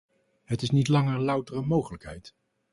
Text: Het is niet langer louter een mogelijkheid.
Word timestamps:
Het 0.43 0.61
is 0.61 0.69
niet 0.69 0.87
langer 0.87 1.19
louter 1.19 1.55
een 1.57 1.67
mogelijkheid. 1.67 2.35